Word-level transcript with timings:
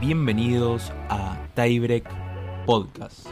Bienvenidos 0.00 0.90
a 1.10 1.36
Tiebreak 1.54 2.08
Podcast. 2.64 3.26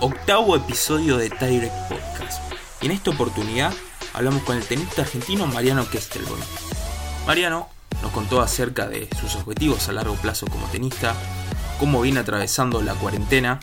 Octavo 0.00 0.56
episodio 0.56 1.18
de 1.18 1.30
Tiebreak 1.30 1.72
Podcast. 1.88 2.52
En 2.82 2.90
esta 2.90 3.10
oportunidad 3.10 3.72
hablamos 4.12 4.42
con 4.42 4.56
el 4.56 4.64
tenista 4.64 5.02
argentino 5.02 5.46
Mariano 5.46 5.88
Kestelboy. 5.88 6.40
Mariano 7.28 7.68
nos 8.02 8.10
contó 8.10 8.40
acerca 8.40 8.88
de 8.88 9.08
sus 9.20 9.36
objetivos 9.36 9.88
a 9.88 9.92
largo 9.92 10.16
plazo 10.16 10.46
como 10.46 10.66
tenista, 10.66 11.14
cómo 11.78 12.00
viene 12.00 12.18
atravesando 12.18 12.82
la 12.82 12.94
cuarentena, 12.94 13.60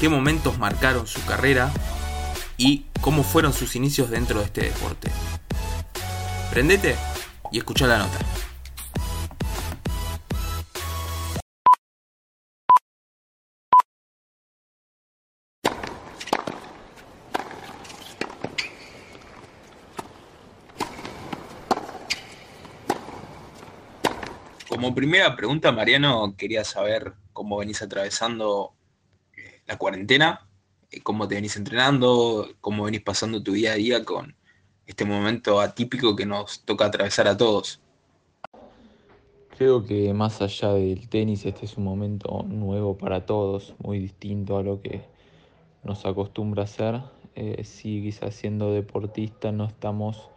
qué 0.00 0.08
momentos 0.08 0.58
marcaron 0.58 1.06
su 1.06 1.24
carrera 1.24 1.72
y 2.56 2.86
cómo 3.00 3.22
fueron 3.22 3.52
sus 3.52 3.76
inicios 3.76 4.10
dentro 4.10 4.40
de 4.40 4.46
este 4.46 4.60
deporte. 4.62 5.10
Prendete 6.50 6.96
y 7.50 7.58
escucha 7.58 7.86
la 7.86 7.98
nota. 7.98 8.18
Como 24.68 24.94
primera 24.94 25.34
pregunta, 25.34 25.72
Mariano, 25.72 26.34
quería 26.36 26.64
saber 26.64 27.14
cómo 27.32 27.56
venís 27.56 27.80
atravesando 27.80 28.74
eh, 29.36 29.62
la 29.66 29.78
cuarentena, 29.78 30.48
cómo 31.02 31.28
te 31.28 31.36
venís 31.36 31.56
entrenando, 31.56 32.48
cómo 32.60 32.84
venís 32.84 33.02
pasando 33.02 33.42
tu 33.42 33.52
día 33.52 33.72
a 33.72 33.76
día 33.76 34.04
con 34.04 34.34
este 34.86 35.04
momento 35.04 35.60
atípico 35.60 36.14
que 36.14 36.26
nos 36.26 36.64
toca 36.64 36.86
atravesar 36.86 37.28
a 37.28 37.36
todos. 37.36 37.80
Creo 39.56 39.84
que 39.84 40.12
más 40.12 40.42
allá 40.42 40.72
del 40.72 41.08
tenis, 41.08 41.46
este 41.46 41.64
es 41.64 41.76
un 41.76 41.84
momento 41.84 42.44
nuevo 42.48 42.98
para 42.98 43.24
todos, 43.24 43.74
muy 43.78 44.00
distinto 44.00 44.58
a 44.58 44.62
lo 44.62 44.82
que 44.82 45.02
nos 45.84 46.04
acostumbra 46.04 46.62
a 46.62 46.64
hacer. 46.64 47.00
Eh, 47.36 47.62
sí, 47.64 48.02
quizás 48.02 48.34
siendo 48.34 48.72
deportista 48.72 49.52
no 49.52 49.64
estamos, 49.64 50.28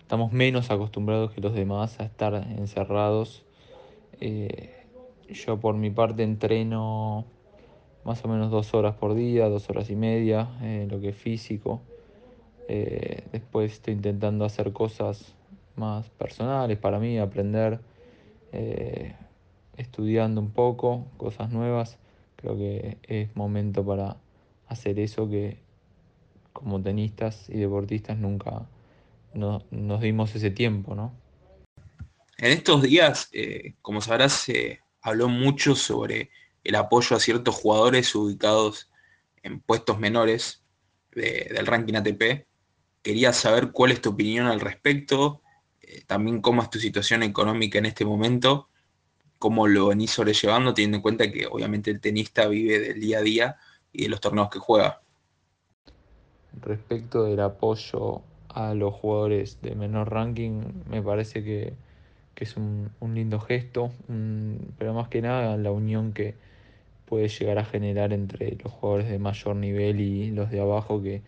estamos 0.00 0.32
menos 0.32 0.70
acostumbrados 0.70 1.32
que 1.32 1.40
los 1.40 1.54
demás 1.54 1.98
a 2.00 2.04
estar 2.04 2.34
encerrados 2.34 3.46
eh, 4.20 4.86
yo 5.28 5.58
por 5.58 5.74
mi 5.74 5.90
parte 5.90 6.22
entreno 6.22 7.26
más 8.06 8.24
o 8.24 8.28
menos 8.28 8.50
dos 8.50 8.72
horas 8.72 8.94
por 8.94 9.14
día, 9.14 9.48
dos 9.48 9.68
horas 9.68 9.90
y 9.90 9.96
media, 9.96 10.48
eh, 10.62 10.86
lo 10.88 11.00
que 11.00 11.08
es 11.08 11.16
físico. 11.16 11.82
Eh, 12.68 13.24
después 13.32 13.72
estoy 13.72 13.94
intentando 13.94 14.44
hacer 14.44 14.72
cosas 14.72 15.34
más 15.74 16.08
personales 16.10 16.78
para 16.78 16.98
mí, 16.98 17.18
aprender, 17.18 17.80
estudiando 19.76 20.40
un 20.40 20.50
poco, 20.50 21.08
cosas 21.18 21.50
nuevas. 21.50 21.98
Creo 22.36 22.56
que 22.56 22.96
es 23.02 23.36
momento 23.36 23.84
para 23.84 24.16
hacer 24.68 24.98
eso 24.98 25.28
que 25.28 25.58
como 26.54 26.80
tenistas 26.80 27.50
y 27.50 27.58
deportistas 27.58 28.16
nunca 28.16 28.66
nos 29.34 30.00
dimos 30.00 30.34
ese 30.34 30.50
tiempo, 30.50 30.94
¿no? 30.94 31.12
En 32.38 32.52
estos 32.52 32.82
días, 32.82 33.30
eh, 33.32 33.74
como 33.80 34.00
sabrás, 34.02 34.32
se 34.32 34.80
habló 35.00 35.28
mucho 35.28 35.74
sobre 35.74 36.30
el 36.66 36.74
apoyo 36.74 37.16
a 37.16 37.20
ciertos 37.20 37.54
jugadores 37.54 38.14
ubicados 38.14 38.90
en 39.42 39.60
puestos 39.60 39.98
menores 39.98 40.64
del 41.12 41.66
ranking 41.66 41.94
ATP. 41.94 42.46
Quería 43.02 43.32
saber 43.32 43.70
cuál 43.72 43.92
es 43.92 44.00
tu 44.00 44.10
opinión 44.10 44.46
al 44.46 44.60
respecto, 44.60 45.40
eh, 45.80 46.02
también 46.06 46.40
cómo 46.40 46.62
es 46.62 46.70
tu 46.70 46.78
situación 46.78 47.22
económica 47.22 47.78
en 47.78 47.86
este 47.86 48.04
momento, 48.04 48.68
cómo 49.38 49.68
lo 49.68 49.88
venís 49.88 50.10
sobrellevando, 50.10 50.74
teniendo 50.74 50.96
en 50.96 51.02
cuenta 51.02 51.30
que 51.30 51.46
obviamente 51.46 51.90
el 51.90 52.00
tenista 52.00 52.48
vive 52.48 52.80
del 52.80 53.00
día 53.00 53.18
a 53.18 53.22
día 53.22 53.56
y 53.92 54.02
de 54.02 54.08
los 54.08 54.20
torneos 54.20 54.50
que 54.50 54.58
juega. 54.58 55.00
Respecto 56.60 57.24
del 57.24 57.40
apoyo 57.40 58.22
a 58.48 58.74
los 58.74 58.92
jugadores 58.94 59.62
de 59.62 59.74
menor 59.74 60.10
ranking, 60.10 60.62
me 60.90 61.00
parece 61.02 61.44
que 61.44 61.74
que 62.36 62.44
es 62.44 62.56
un, 62.56 62.90
lindo 63.14 63.40
gesto, 63.40 63.90
pero 64.78 64.92
más 64.92 65.08
que 65.08 65.22
nada 65.22 65.56
la 65.56 65.72
unión 65.72 66.12
que 66.12 66.34
puede 67.06 67.28
llegar 67.28 67.58
a 67.58 67.64
generar 67.64 68.12
entre 68.12 68.56
los 68.62 68.72
jugadores 68.72 69.08
de 69.08 69.18
mayor 69.18 69.56
nivel 69.56 70.00
y 70.00 70.30
los 70.32 70.50
de 70.50 70.60
abajo 70.60 71.02
que 71.02 71.22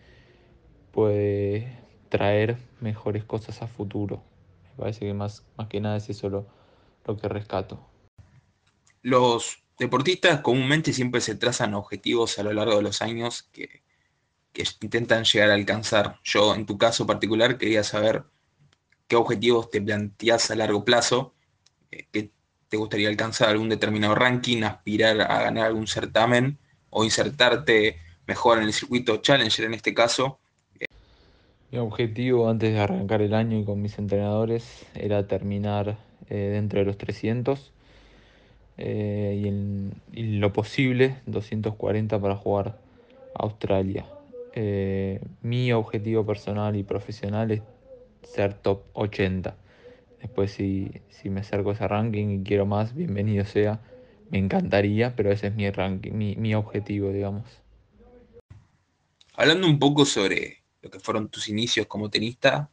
puede 0.91 1.79
traer 2.09 2.57
mejores 2.81 3.23
cosas 3.23 3.61
a 3.61 3.67
futuro. 3.67 4.21
Me 4.63 4.83
parece 4.83 4.99
que 5.01 5.13
más, 5.13 5.43
más 5.57 5.67
que 5.67 5.79
nada 5.79 5.97
es 5.97 6.09
eso 6.09 6.29
lo, 6.29 6.45
que 7.17 7.27
rescato. 7.27 7.79
Los 9.01 9.63
deportistas 9.79 10.41
comúnmente 10.41 10.93
siempre 10.93 11.21
se 11.21 11.35
trazan 11.35 11.73
objetivos 11.73 12.37
a 12.37 12.43
lo 12.43 12.53
largo 12.53 12.75
de 12.75 12.83
los 12.83 13.01
años 13.01 13.43
que, 13.51 13.81
que 14.53 14.63
intentan 14.81 15.23
llegar 15.23 15.49
a 15.49 15.55
alcanzar. 15.55 16.19
Yo 16.23 16.53
en 16.53 16.65
tu 16.65 16.77
caso 16.77 17.07
particular 17.07 17.57
quería 17.57 17.83
saber 17.83 18.25
qué 19.07 19.15
objetivos 19.15 19.69
te 19.71 19.81
planteas 19.81 20.51
a 20.51 20.55
largo 20.55 20.85
plazo, 20.85 21.33
eh, 21.91 22.29
te 22.69 22.77
gustaría 22.77 23.09
alcanzar 23.09 23.49
algún 23.49 23.69
determinado 23.69 24.15
ranking, 24.15 24.63
aspirar 24.63 25.19
a 25.21 25.41
ganar 25.41 25.65
algún 25.65 25.87
certamen 25.87 26.57
o 26.91 27.03
insertarte 27.03 27.97
mejor 28.27 28.59
en 28.59 28.65
el 28.65 28.73
circuito 28.73 29.17
Challenger 29.17 29.65
en 29.65 29.73
este 29.73 29.93
caso. 29.93 30.39
Mi 31.71 31.79
objetivo 31.79 32.49
antes 32.49 32.73
de 32.73 32.79
arrancar 32.79 33.21
el 33.21 33.33
año 33.33 33.59
y 33.59 33.65
con 33.65 33.81
mis 33.81 33.97
entrenadores 33.99 34.85
era 34.95 35.27
terminar 35.27 35.97
eh, 36.29 36.35
dentro 36.53 36.79
de 36.79 36.85
los 36.85 36.97
300 36.97 37.71
eh, 38.77 39.51
y, 40.13 40.37
lo 40.37 40.53
posible 40.53 41.17
240 41.25 42.19
para 42.19 42.35
jugar 42.35 42.77
Australia. 43.33 44.05
mi 45.41 45.71
objetivo 45.73 46.25
personal 46.25 46.75
y 46.75 46.83
profesional 46.83 47.51
es 47.51 47.61
ser 48.23 48.53
top 48.53 48.81
80. 48.93 49.55
Después 50.21 50.51
si, 50.51 50.91
me 51.23 51.41
acerco 51.41 51.69
a 51.69 51.73
ese 51.73 51.87
ranking 51.87 52.41
y 52.41 52.43
quiero 52.43 52.65
más, 52.65 52.93
bienvenido 52.93 53.45
sea. 53.45 53.81
Me 54.29 54.37
encantaría, 54.37 55.15
pero 55.15 55.31
ese 55.31 55.47
es 55.47 55.55
mi 55.55 55.69
ranking, 55.71 56.11
mi, 56.13 56.53
objetivo, 56.55 57.11
digamos. 57.11 57.45
Hablando 59.33 59.67
un 59.67 59.79
poco 59.79 60.05
sobre 60.05 60.63
lo 60.81 60.89
que 60.89 60.99
fueron 60.99 61.29
tus 61.29 61.47
inicios 61.47 61.87
como 61.87 62.09
tenista, 62.09 62.69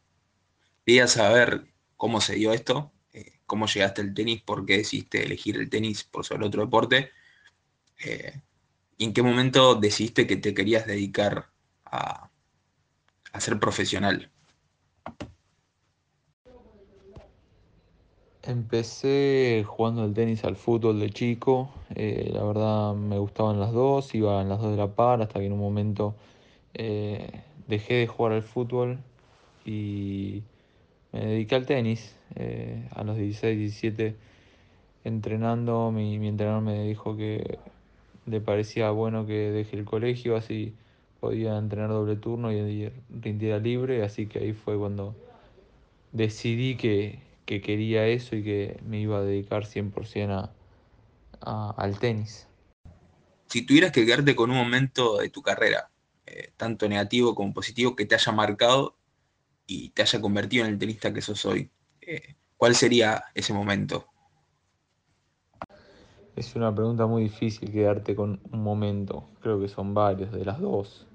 quería 0.84 1.06
saber 1.06 1.64
cómo 1.96 2.20
se 2.20 2.34
dio 2.34 2.52
esto, 2.52 2.92
eh, 3.12 3.38
cómo 3.46 3.66
llegaste 3.66 4.02
al 4.02 4.12
tenis, 4.12 4.42
por 4.42 4.66
qué 4.66 4.78
decidiste 4.78 5.24
elegir 5.24 5.56
el 5.56 5.70
tenis 5.70 6.04
por 6.04 6.24
sobre 6.24 6.46
otro 6.46 6.62
deporte, 6.62 7.10
eh, 8.04 8.42
y 8.98 9.04
en 9.04 9.12
qué 9.12 9.22
momento 9.22 9.76
decidiste 9.76 10.26
que 10.26 10.36
te 10.36 10.52
querías 10.52 10.86
dedicar 10.86 11.50
a, 11.84 12.30
a 13.32 13.40
ser 13.40 13.60
profesional. 13.60 14.30
Empecé 18.46 19.64
jugando 19.66 20.04
el 20.04 20.14
tenis 20.14 20.44
al 20.44 20.54
fútbol 20.54 21.00
de 21.00 21.10
chico, 21.10 21.68
eh, 21.94 22.30
la 22.32 22.44
verdad 22.44 22.94
me 22.94 23.18
gustaban 23.18 23.58
las 23.58 23.72
dos, 23.72 24.14
iba 24.14 24.40
en 24.40 24.48
las 24.48 24.60
dos 24.60 24.70
de 24.70 24.76
la 24.76 24.86
par 24.94 25.20
hasta 25.20 25.40
que 25.40 25.46
en 25.46 25.52
un 25.52 25.58
momento 25.58 26.14
eh, 26.74 27.42
dejé 27.66 27.94
de 27.94 28.06
jugar 28.06 28.32
al 28.32 28.42
fútbol 28.42 28.98
y 29.64 30.42
me 31.12 31.26
dediqué 31.26 31.56
al 31.56 31.66
tenis. 31.66 32.16
Eh, 32.36 32.88
a 32.94 33.02
los 33.02 33.16
16, 33.16 33.58
17 33.58 34.14
entrenando, 35.04 35.90
mi, 35.90 36.18
mi 36.18 36.28
entrenador 36.28 36.62
me 36.62 36.84
dijo 36.84 37.16
que 37.16 37.58
le 38.26 38.40
parecía 38.40 38.90
bueno 38.90 39.26
que 39.26 39.50
deje 39.50 39.76
el 39.76 39.84
colegio, 39.84 40.36
así 40.36 40.74
podía 41.20 41.56
entrenar 41.58 41.90
doble 41.90 42.16
turno 42.16 42.52
y 42.52 42.92
rindiera 43.10 43.58
libre, 43.58 44.04
así 44.04 44.26
que 44.26 44.38
ahí 44.38 44.52
fue 44.52 44.78
cuando 44.78 45.14
decidí 46.12 46.76
que, 46.76 47.25
que 47.46 47.60
quería 47.60 48.06
eso 48.06 48.36
y 48.36 48.42
que 48.42 48.80
me 48.84 49.00
iba 49.00 49.18
a 49.18 49.22
dedicar 49.22 49.64
100% 49.64 50.50
a, 51.40 51.70
al 51.76 51.98
tenis. 51.98 52.48
Si 53.46 53.64
tuvieras 53.64 53.92
que 53.92 54.04
quedarte 54.04 54.34
con 54.34 54.50
un 54.50 54.56
momento 54.56 55.18
de 55.18 55.30
tu 55.30 55.40
carrera, 55.40 55.88
eh, 56.26 56.50
tanto 56.56 56.88
negativo 56.88 57.34
como 57.34 57.54
positivo, 57.54 57.94
que 57.94 58.04
te 58.04 58.16
haya 58.16 58.32
marcado 58.32 58.96
y 59.66 59.90
te 59.90 60.02
haya 60.02 60.20
convertido 60.20 60.64
en 60.64 60.72
el 60.72 60.78
tenista 60.78 61.14
que 61.14 61.22
sos 61.22 61.46
hoy, 61.46 61.70
eh, 62.00 62.34
¿cuál 62.56 62.74
sería 62.74 63.24
ese 63.34 63.52
momento? 63.52 64.08
Es 66.34 66.54
una 66.56 66.74
pregunta 66.74 67.06
muy 67.06 67.22
difícil 67.22 67.70
quedarte 67.72 68.14
con 68.14 68.40
un 68.52 68.62
momento. 68.62 69.28
Creo 69.40 69.60
que 69.60 69.68
son 69.68 69.94
varios 69.94 70.32
de 70.32 70.44
las 70.44 70.60
dos. 70.60 71.06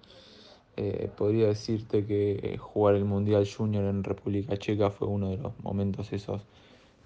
Eh, 0.78 1.10
podría 1.18 1.48
decirte 1.48 2.06
que 2.06 2.58
jugar 2.58 2.96
el 2.96 3.06
Mundial 3.06 3.48
Junior 3.48 3.84
en 3.86 4.04
República 4.04 4.58
Checa 4.58 4.90
fue 4.90 5.08
uno 5.08 5.30
de 5.30 5.38
los 5.38 5.52
momentos 5.62 6.14
esos 6.14 6.42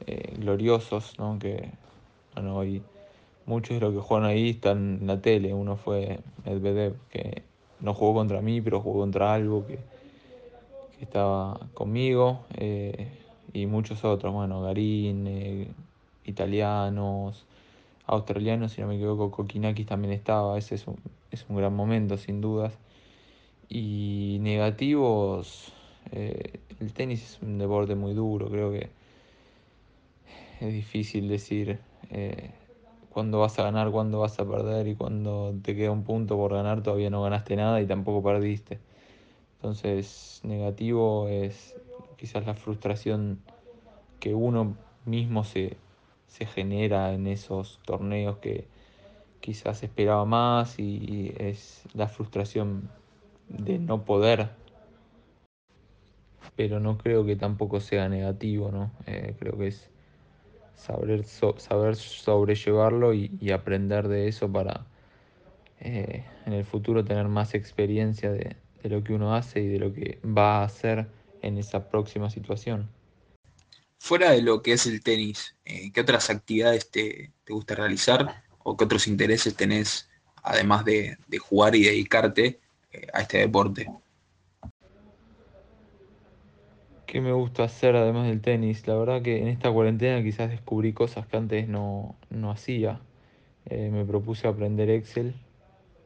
eh, 0.06 0.36
gloriosos, 0.38 1.18
¿no? 1.18 1.40
que 1.40 1.72
hoy 2.36 2.84
muchos 3.46 3.76
de 3.76 3.82
los 3.82 3.94
que 3.94 4.00
juegan 4.02 4.28
ahí 4.28 4.52
están 4.52 5.00
en 5.02 5.08
la 5.08 5.22
tele. 5.22 5.54
Uno 5.54 5.78
fue 5.78 6.20
Medvedev, 6.46 6.96
que 7.10 7.44
no 7.80 7.94
jugó 7.94 8.14
contra 8.16 8.42
mí, 8.42 8.62
pero 8.62 8.82
jugó 8.82 9.02
contra 9.02 9.34
algo 9.34 9.66
que, 9.66 9.80
estaba 11.02 11.60
conmigo. 11.74 12.46
Eh, 12.58 13.08
y 13.54 13.66
muchos 13.68 14.04
otros, 14.04 14.34
bueno, 14.34 14.62
Garín, 14.62 15.28
eh, 15.28 15.68
italianos, 16.26 17.46
australianos, 18.06 18.74
si 18.74 18.82
no 18.82 18.88
me 18.88 18.96
equivoco, 18.96 19.32
Kokinakis 19.32 19.86
también 19.86 20.14
estaba. 20.14 20.58
Ese 20.58 20.76
es 20.76 20.88
un, 20.88 20.98
es 21.32 21.46
un 21.50 21.58
gran 21.58 21.76
momento, 21.76 22.18
sin 22.18 22.42
dudas. 22.42 22.74
Y 23.70 24.38
negativos, 24.42 25.74
el 26.12 26.94
tenis 26.94 27.24
es 27.24 27.42
un 27.42 27.58
deporte 27.58 27.96
muy 27.96 28.14
duro, 28.14 28.50
creo 28.50 28.72
que 28.72 28.90
es 30.60 30.74
difícil 30.74 31.28
decir 31.28 31.80
eh, 32.12 32.52
cuándo 33.10 33.40
vas 33.40 33.58
a 33.60 33.64
ganar, 33.64 33.92
cuándo 33.92 34.20
vas 34.20 34.40
a 34.40 34.46
perder 34.46 34.88
y 34.88 34.96
cuando 34.96 35.54
te 35.62 35.76
queda 35.76 35.92
un 35.92 36.04
punto 36.04 36.38
por 36.38 36.54
ganar 36.54 36.84
todavía 36.84 37.10
no 37.10 37.24
ganaste 37.24 37.56
nada 37.56 37.82
y 37.82 37.86
tampoco 37.86 38.24
perdiste. 38.24 38.80
Entonces, 39.58 40.42
negativo 40.44 41.28
es 41.28 41.76
quizás 42.18 42.46
la 42.46 42.54
frustración 42.54 43.40
que 44.20 44.34
uno 44.34 44.76
mismo 45.06 45.44
se, 45.44 45.78
se 46.28 46.46
genera 46.46 47.14
en 47.14 47.28
esos 47.28 47.80
torneos 47.86 48.38
que 48.38 48.66
quizás 49.40 49.84
esperaba 49.84 50.26
más 50.26 50.80
y 50.80 51.34
es 51.38 51.84
la 51.94 52.08
frustración 52.08 52.90
de 53.50 53.80
no 53.80 54.06
poder 54.06 54.50
pero 56.56 56.80
no 56.80 56.98
creo 56.98 57.26
que 57.26 57.36
tampoco 57.36 57.80
sea 57.80 58.08
negativo, 58.10 58.72
¿no? 58.72 58.92
Eh, 59.06 59.36
creo 59.40 59.58
que 59.58 59.68
es 59.68 59.90
saber, 60.76 61.26
saber 61.26 61.96
sobrellevarlo 61.96 63.14
y, 63.14 63.52
aprender 63.52 64.08
de 64.08 64.28
eso 64.28 64.52
para 64.52 64.86
eh, 65.80 66.24
en 66.46 66.54
el 66.54 66.66
futuro 66.66 67.04
tener 67.04 67.28
más 67.28 67.54
experiencia 67.54 68.32
de, 68.32 68.56
lo 68.84 69.04
que 69.04 69.14
uno 69.14 69.34
hace 69.34 69.62
y 69.62 69.68
de 69.68 69.80
lo 69.80 69.92
que 69.92 70.20
va 70.24 70.60
a 70.60 70.66
hacer 70.66 71.08
en 71.42 71.58
esa 71.58 71.90
próxima 71.90 72.30
situación. 72.30 72.88
Fuera 73.98 74.30
de 74.30 74.44
lo 74.44 74.62
que 74.62 74.74
es 74.74 74.86
el 74.86 75.02
tenis, 75.02 75.56
eh, 75.66 75.92
¿qué 75.92 76.02
otras 76.02 76.30
actividades 76.30 76.92
te, 76.92 77.32
gusta 77.48 77.74
realizar 77.74 78.44
o 78.64 78.78
qué 78.78 78.84
otros 78.84 79.08
intereses 79.08 79.56
tenés 79.56 80.08
además 80.44 80.86
de, 80.86 81.18
jugar 81.40 81.76
y 81.76 81.84
dedicarte 81.86 82.60
a 83.14 83.22
este 83.22 83.40
deporte? 83.40 83.88
¿Qué 87.06 87.22
me 87.22 87.32
gusta 87.32 87.64
hacer 87.64 87.96
además 87.96 88.28
del 88.28 88.42
tenis? 88.42 88.88
La 88.88 88.96
verdad 88.96 89.22
que 89.22 89.42
en 89.42 89.48
esta 89.48 89.72
cuarentena 89.72 90.22
quizás 90.24 90.50
descubrí 90.50 90.92
cosas 90.92 91.28
que 91.28 91.38
antes 91.38 91.68
no, 91.68 92.18
hacía. 92.52 93.00
Eh, 93.68 93.90
me 93.92 94.06
propuse 94.06 94.48
aprender 94.48 94.90
Excel 94.90 95.34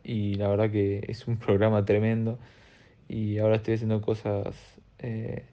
y 0.03 0.35
la 0.35 0.47
verdad 0.49 0.69
que 0.69 1.03
es 1.07 1.27
un 1.27 1.37
programa 1.37 1.85
tremendo. 1.85 2.37
Y 3.07 3.39
ahora 3.39 3.55
estoy 3.55 3.75
haciendo 3.75 4.01
cosas 4.01 4.55
eh, 4.99 5.45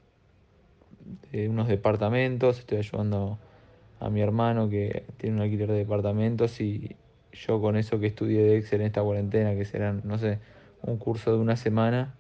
de 1.33 1.49
unos 1.49 1.69
departamentos, 1.69 2.59
estoy 2.59 2.79
ayudando 2.79 3.39
a 4.01 4.11
mi 4.11 4.21
hermano 4.21 4.69
que 4.69 5.05
tiene 5.17 5.37
un 5.37 5.43
alquiler 5.43 5.69
de 5.69 5.79
departamentos 5.79 6.61
y 6.61 6.97
yo 7.33 7.61
con 7.61 7.77
eso 7.77 7.99
que 7.99 8.07
estudié 8.07 8.43
de 8.43 8.59
Excel 8.59 8.81
en 8.81 8.89
esta 8.89 9.03
cuarentena, 9.03 9.55
que 9.55 9.65
serán, 9.65 10.03
no 10.05 10.19
sé, 10.19 10.39
un 10.83 10.99
curso 10.99 11.33
de 11.33 11.39
una 11.39 11.57
semana, 11.57 12.15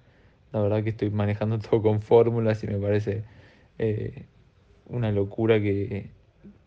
la 0.52 0.60
verdad 0.60 0.82
que 0.82 0.90
estoy 0.90 1.10
manejando 1.10 1.58
todo 1.60 1.82
con 1.82 2.02
fórmulas 2.02 2.62
y 2.64 2.66
me 2.66 2.78
parece 2.78 3.24
eh, 3.78 4.26
una 4.86 5.12
locura 5.12 5.60
que 5.60 6.10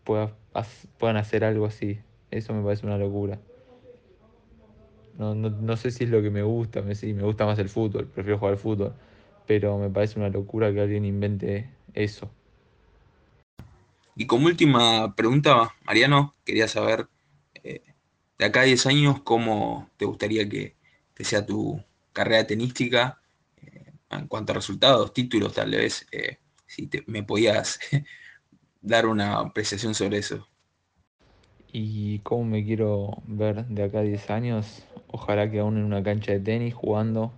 puedan 0.04 1.16
hacer 1.16 1.44
algo 1.44 1.66
así. 1.66 2.00
Eso 2.30 2.54
me 2.54 2.62
parece 2.62 2.86
una 2.86 2.98
locura. 2.98 3.38
No, 5.18 5.76
sé 5.76 5.90
si 5.90 6.04
es 6.04 6.10
lo 6.10 6.22
que 6.22 6.30
me 6.30 6.42
gusta, 6.42 6.80
me, 6.80 6.94
me 6.94 7.22
gusta 7.22 7.44
más 7.44 7.58
el 7.58 7.68
fútbol, 7.68 8.06
prefiero 8.06 8.38
jugar 8.38 8.54
al 8.54 8.58
fútbol, 8.58 8.94
pero 9.46 9.76
me 9.76 9.90
parece 9.90 10.18
una 10.18 10.30
locura 10.30 10.72
que 10.72 10.80
alguien 10.80 11.04
invente 11.04 11.68
eso. 11.92 12.30
Y 14.16 14.26
como 14.26 14.46
última 14.46 15.14
pregunta, 15.14 15.74
Mariano, 15.84 16.34
quería 16.44 16.68
saber, 16.68 17.08
eh, 17.62 17.82
de 18.38 18.44
acá 18.46 18.62
a 18.62 18.64
10 18.64 18.86
años, 18.86 19.20
¿cómo 19.20 19.90
te 19.98 20.06
gustaría 20.06 20.48
que, 20.48 20.74
sea 21.24 21.44
tu 21.44 21.82
carrera 22.12 22.46
tenística 22.46 23.20
en 24.10 24.26
cuanto 24.26 24.52
a 24.52 24.56
resultados, 24.56 25.12
títulos, 25.12 25.54
tal 25.54 25.70
vez, 25.70 26.06
eh, 26.12 26.38
si 26.66 26.90
me 27.06 27.22
podías 27.22 27.78
dar 28.80 29.06
una 29.06 29.38
apreciación 29.38 29.94
sobre 29.94 30.18
eso. 30.18 30.46
¿Y 31.72 32.18
cómo 32.20 32.44
me 32.44 32.64
quiero 32.64 33.22
ver 33.26 33.64
de 33.66 33.84
acá 33.84 34.00
a 34.00 34.02
10 34.02 34.30
años? 34.30 34.82
Ojalá 35.06 35.50
que 35.50 35.60
aún 35.60 35.78
en 35.78 35.84
una 35.84 36.02
cancha 36.02 36.32
de 36.32 36.40
tenis 36.40 36.74
jugando. 36.74 37.32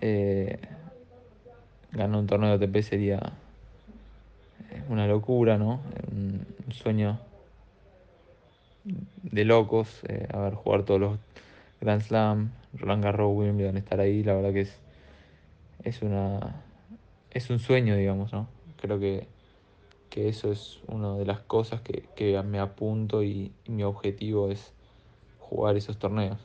Eh, 0.00 0.58
ganar 1.92 2.18
un 2.18 2.26
torneo 2.26 2.58
de 2.58 2.66
ATP 2.66 2.82
sería 2.82 3.18
eh, 4.70 4.82
una 4.88 5.06
locura, 5.06 5.58
¿no? 5.58 5.82
Un, 6.10 6.46
sueño 6.72 7.20
de 8.84 9.44
locos. 9.44 10.00
a 10.32 10.38
ver, 10.38 10.54
jugar 10.54 10.82
todos 10.82 11.00
los 11.00 11.18
Grand 11.80 12.02
Slam, 12.02 12.50
Roland 12.74 13.04
Garros, 13.04 13.32
Wimbledon, 13.34 13.76
estar 13.76 14.00
ahí, 14.00 14.22
la 14.22 14.34
verdad 14.34 14.52
que 14.52 14.62
es 14.62 14.80
es 15.84 16.02
una 16.02 16.64
es 17.30 17.50
un 17.50 17.58
sueño, 17.58 17.96
digamos, 17.96 18.32
¿no? 18.32 18.48
Creo 18.80 18.98
que, 18.98 19.26
eso 20.14 20.52
es 20.52 20.80
una 20.86 21.16
de 21.16 21.24
las 21.24 21.40
cosas 21.40 21.80
que, 21.80 22.40
me 22.44 22.60
apunto 22.60 23.24
y 23.24 23.52
mi 23.66 23.82
objetivo 23.82 24.48
es 24.48 24.72
jugar 25.40 25.76
esos 25.76 25.98
torneos. 25.98 26.38